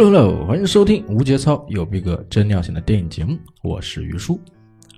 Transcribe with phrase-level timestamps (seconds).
[0.00, 4.40] Hello Hello，欢迎收听无节操有逼格真尿性的电影节目，我是于叔。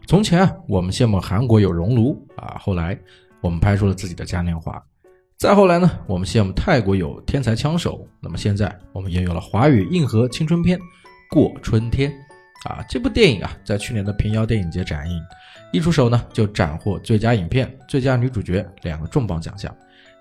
[0.06, 3.00] 从前啊，我们羡慕韩国有熔炉啊，后来
[3.40, 4.78] 我们拍出了自己的嘉年华。
[5.38, 10.78] 再后来呢，我们羡慕泰国有天才枪手，那么现在我们也有了华语硬核青春片
[11.30, 12.12] 《过春天》
[12.68, 12.84] 啊。
[12.86, 15.18] 这部电影啊，在去年的平遥电影节展映，
[15.72, 19.74] 一出手呢就斩获最佳影片、最佳女主角两个重磅奖项。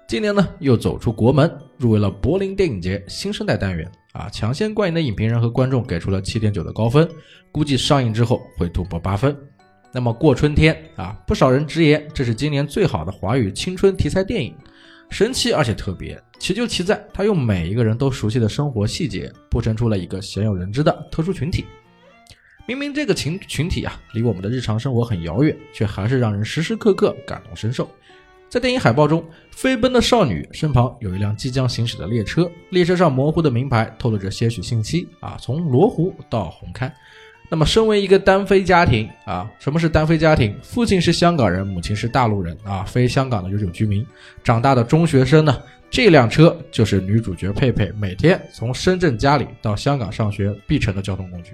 [0.10, 3.88] 今年呢，又走出国门，入围了柏林电影节新生代单元。
[4.12, 7.07] 啊，抢先观影的影评人和观众给出了七点九的高分，
[7.51, 9.37] 估计上映之后会突破八分。
[9.93, 14.56] 那么过春天啊，不少人直言这是今年最好的华语青春题材电影，
[15.11, 16.20] 神奇而且特别。
[16.39, 21.65] 奇就奇在它用每一个人都熟悉的生活细节，铺陈出了一个鲜有人知的特殊群体。
[22.65, 27.87] 明明这个群群体啊，离我们的日常生活很遥远，却还是让人时时刻刻感同身受。
[28.50, 36.92] 在电影海报中，飞奔的少女身旁有一辆即将行驶的列车，列车上模糊的名牌透露着些许信息啊，从罗湖到红磡。
[37.52, 40.58] 那么，身为一个单飞家庭啊，什么是单飞家庭？
[40.64, 44.04] 父亲是香港人，母亲是大陆人啊，非香港的永久居民。
[44.44, 45.56] 长大的中学生呢，
[45.92, 51.52] 这辆车就是女主角佩佩每天从深圳家里到香港上学必乘的交通工具。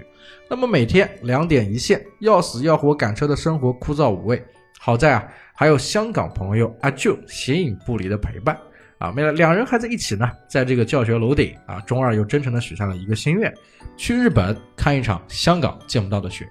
[0.50, 4.42] 那么每天两点一线，要死要活赶车的生活枯燥无味。
[4.86, 5.28] 好在啊。
[5.58, 8.56] 还有香港朋友阿舅形影不离的陪伴
[9.00, 13.52] 啊，没了两人还在一起呢，在这个教学楼顶啊，中二又真诚的许下了一个心愿，
[13.98, 16.46] 去日本看一场香港见不到的雪。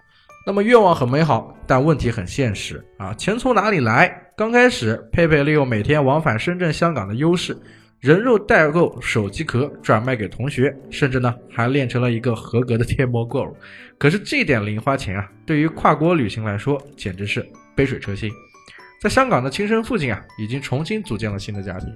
[0.47, 4.11] 那么愿望很美好，但问题很现实啊，钱从哪里来？
[4.37, 7.55] 刚开始佩佩利用每天往返深圳、香港的优势，
[8.01, 13.53] 人肉代购手机壳转卖给同学，甚至呢还练成了一个合格的贴膜 girl。
[13.99, 18.31] 可是这点零花钱啊，对于跨国旅行来说，简直是杯水车薪。
[19.01, 21.89] 在香港的亲生父亲啊，已经重新组建了新的家庭，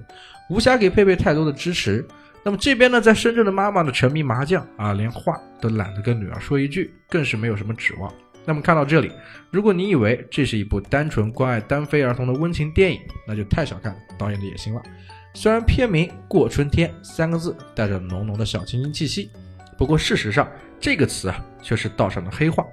[0.49, 2.05] 无暇给佩佩太多的支持。
[2.43, 8.13] 那么这边呢，在深圳的妈妈呢，沉迷麻将啊，连话都懒得跟女儿说一句，更是没有什么指望。
[8.45, 9.11] 那么看到这里，
[9.51, 14.81] 如果你以为这是一部单纯关爱单非儿童的温情电影，那就太小看导演的野心了。
[15.33, 19.29] 虽然片名“过春天”三个字带着浓浓的小清新气息，
[19.77, 22.65] 不过事实上这个词啊，却是道上的黑话。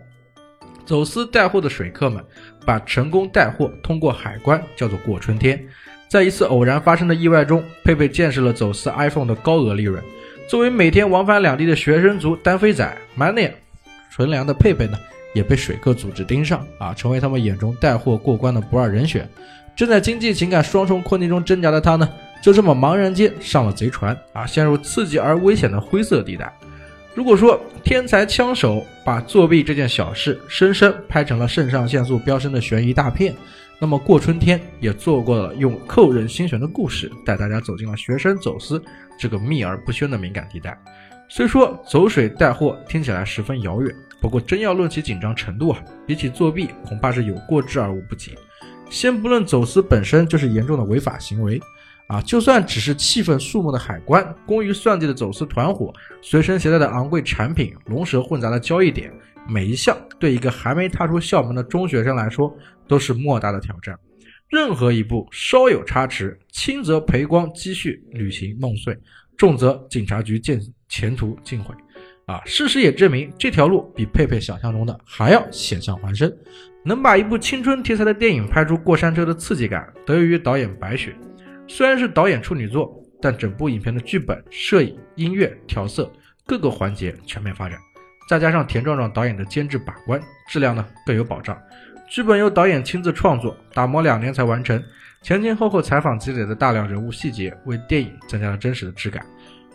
[0.87, 2.25] 走私带货的水客们，
[2.65, 5.61] 把成功带货通过海关叫做过春天。
[6.09, 10.03] 在一次偶然发生的意外中，佩佩见识了走私 iPhone 的高额利润。
[10.49, 13.53] 作为每天往返两地的学生族单飞仔，满脸
[14.09, 14.97] 纯良的佩佩呢，
[15.35, 19.29] 也被水客组织盯上啊，成为他们眼中带货过关的不二人选。
[19.75, 22.09] 正在经济情感双重困境中挣扎的他呢，
[22.41, 26.51] 就这么茫然间上了贼船啊，陷入刺激而危险的灰色地带。
[27.17, 33.35] 如果说天才枪手把作弊这件小事深深拍成了肾上腺素飙升的悬疑大片，
[33.79, 38.83] 那么过春天也做过了用扣人心弦的故事，带大家走进了学生走私
[39.19, 40.79] 这个秘而不宣的敏感地带。
[41.27, 43.91] 虽说走水带货听起来十分遥远，
[44.21, 48.33] 不过真要论起紧张程度啊，比起作弊恐怕是有过之而无不及。
[48.91, 51.59] 先不论走私本身就是严重的违法行为。
[52.09, 59.13] 啊，就算只是气愤肃穆的海关，工于算计的走私团伙，随身携带的昂贵产品，龙蛇混杂的交易点，
[59.49, 62.57] 每一项对一个还没踏出校门的中学生来说，
[62.87, 63.99] 都是莫大的挑战。
[64.49, 68.97] 任何一步稍有差池，轻则赔光积蓄、旅行梦碎，
[69.37, 71.75] 重则警察局见前途尽毁。
[72.27, 76.33] 啊，事实也证明，这条路比佩佩想象中的还要险象环生。
[76.85, 81.17] 能把一部青春题材的电影拍出过山车的刺激感，得益于导演白雪。
[81.69, 86.11] 虽然是导演处女作，但整部影片的剧本、摄影、音乐、调色
[86.47, 87.79] 各个环节全面发展，
[88.29, 91.57] 再加上田壮壮导演的监制把关，质量呢更有保障。
[92.09, 94.81] 剧本由导演亲自创作，打磨两年才完成。
[95.23, 99.27] 前前后后采访积累的大量人物细节，为电影增加了真实的质感。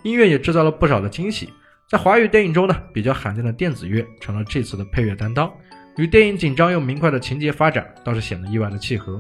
[0.04, 1.50] 音乐也制造了不少的惊喜。
[1.90, 5.52] 在华语电影中呢，比较罕见的电子乐成了这次的配乐担当，
[5.98, 9.20] 与电影紧张又明快的情节发展，倒是显得意外的契合。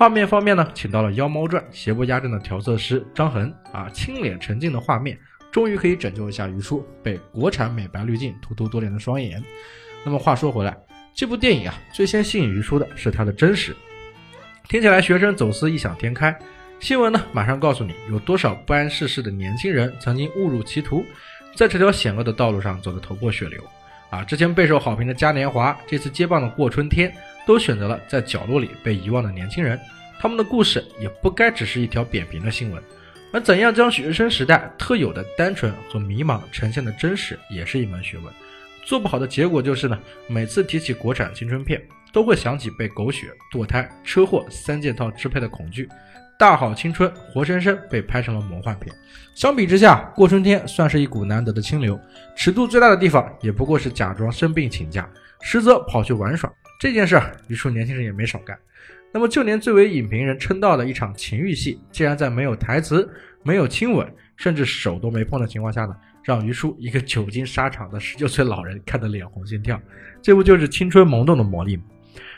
[0.00, 5.14] 画面方面呢，请到了《妖猫传》邪不压正的调色师张恒啊，清脸沉静的画面，
[5.52, 9.44] 终于可以拯救一下于叔被国产美白滤镜荼毒多年的双眼。
[10.02, 10.74] 那么话说回来，
[11.14, 13.76] 这部电影啊，最先吸引于叔的是它的真实。
[14.70, 16.34] 听起来学生走私异想天开，
[16.78, 21.04] 新闻呢马上告诉你有多少不谙世事的年轻人曾经误入歧途，
[21.54, 23.62] 在这条险恶的道路上走得头破血流。
[24.08, 27.12] 啊，之前备受好评的嘉年华，这次接棒的过春天。
[27.46, 29.80] 都选择了在角落里被遗忘的年轻人，
[30.22, 32.82] 他们的故事也不该只是一条扁平的新闻，
[33.32, 38.26] 而怎样将学生时代特有的单纯和迷茫呈现的真实，也是一门学问。
[38.84, 41.82] 做不好的结果就是呢，每次提起国产青春片，
[42.12, 45.88] 都会想起被狗血、堕胎、车祸三件套支配的恐惧，
[46.38, 48.94] 大好青春》活生生被拍成了魔幻片。
[49.34, 51.98] 相比之下，《过春天》算是一股难得的清流，
[52.36, 55.08] 尺度最大的地方也不过是假装生病请假，
[55.40, 56.52] 实则跑去玩耍。
[56.78, 57.18] 这件事，
[57.48, 58.58] 于叔年轻人也没少干。
[59.12, 63.08] 那么，就连最为影评人称道的一场情欲戏，竟然在没有台词、
[63.42, 69.80] 没有亲吻，甚至手都没碰的情况下呢，让于叔一个久经沙场的十九岁老人看得脸红心跳。
[70.22, 71.82] 这不就是青春萌动的魔力吗？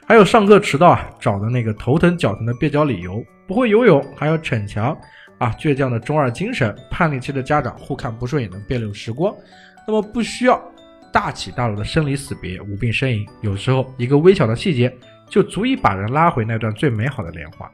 [0.07, 4.97] 还有上课迟到啊，找的那个头疼脚疼的蹩脚理由，不会游泳，还要逞强
[5.39, 9.35] 啊，倔强的中二精神，叛逆期的家长互看不顺眼的别扭时光。
[9.87, 10.61] 那么不需要
[11.13, 14.91] 大起大落的生离死别、无病呻吟，有时候一个微小的细节。
[15.33, 17.67] 就足以把人拉回那段最美好的年华。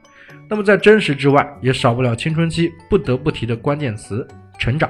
[0.49, 4.25] 那么在真实之外，也少不了青春期不得不提的关键词——
[4.57, 4.89] 成长。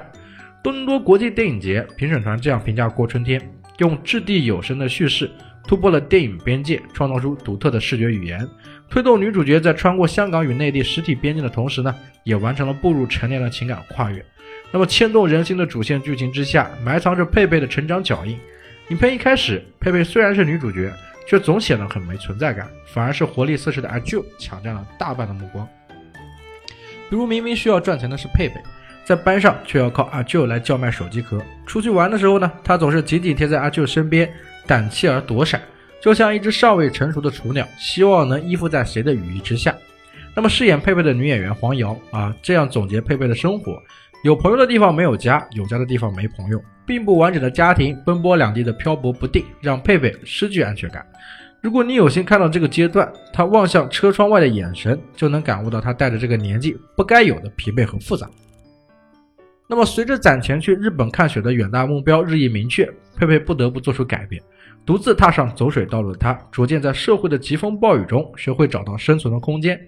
[0.61, 3.39] 多伦多国际电影节评审团这样评价《过春天》：
[3.79, 5.31] 用掷地有声的叙事
[5.67, 8.47] 突破了电影边界，创造出独特的视觉语言，
[8.87, 14.23] 推动女主角在穿过香港与内地实体边境的同时呢，也完成了步入成年的情感跨越。
[14.71, 18.37] 那么牵动人心的主线剧情之下，埋藏着佩佩的成长脚印。
[18.89, 20.93] 影片一开始，佩佩虽然是女主角。
[21.29, 25.67] 却总显得很没存在感，反而是活力四射的阿舅抢占了大半的目光。
[27.07, 28.55] 比如明明需要赚钱的是佩佩，
[29.05, 31.37] 在班上却要靠阿舅来叫卖手机壳；
[31.67, 34.27] 出去玩的时候呢，他总是紧紧贴在阿舅身边，
[34.65, 35.61] 胆怯而躲闪，
[36.01, 39.75] 就像一只尚未成熟的雏鸟，希望能依附在谁的羽翼之下。
[40.35, 43.81] 那么饰演佩佩的女演员黄瑶啊，这样总结佩佩的生活。
[44.23, 51.05] 有朋友的地方没有家，有家的地方没朋友，并不完整的家庭，奔波两地的漂泊不定，让佩佩失去安全感。
[51.61, 58.29] 如果你有幸看到这个阶段，他望向车窗外的眼神，就能感悟到他带着这个年纪不该有的疲惫和复杂。
[59.67, 64.41] 那么，随着攒钱去日本看雪的远大目标日益明确，佩佩不得不做出改变，
[64.85, 69.79] 独自踏上走水道路的他，逐渐在社会的疾风暴雨中，学会找到生存的空间。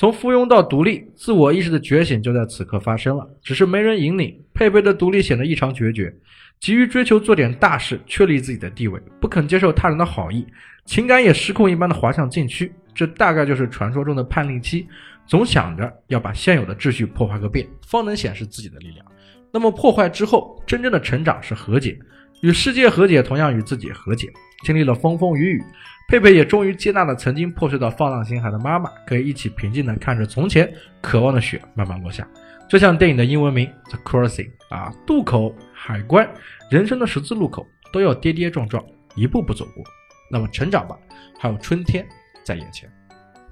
[0.00, 3.28] 从附庸到独立，自我意识的觉醒就在此刻发生了。
[3.42, 6.10] 只是没人引领，佩佩的独立显得异常决绝，
[6.58, 10.46] 急于追求做点大事，确立自己的地位，不肯接受他人的好意，
[10.86, 12.72] 情感也失控一般的滑向禁区。
[12.94, 14.88] 这大概就是传说中的叛逆期，
[15.26, 19.04] 总想着要把现有的秩序破坏个遍，方能显示自己的力量。
[19.52, 21.98] 那么破坏之后，真正的成长是和解，
[22.40, 24.32] 与世界和解，同样与自己和解。
[24.64, 25.62] 经历了风风雨雨。
[26.10, 30.68] 佩佩也终于接纳了曾经破碎到放浪形骸的妈妈，可以一起平静地看着从前
[31.00, 32.26] 渴望的雪慢慢落下，
[32.68, 36.28] 就像电影的英文名《The Crossing》啊，渡口、海关，
[36.68, 38.84] 人生的十字路口都要跌跌撞撞，
[39.14, 39.84] 一步步走过。
[40.28, 40.98] 那么成长吧，
[41.38, 42.04] 还有春天
[42.42, 42.90] 在眼前。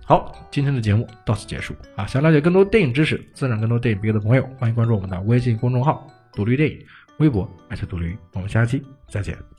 [0.04, 2.08] 好，今天的节目到此结束啊！
[2.08, 6.84] 想了解更多电影知识，增长更多电影鼻的朋友，欢迎关注我们的微信公众号“独立电影”，
[7.18, 8.16] 微博艾特独立。
[8.32, 9.57] 我们下期再见。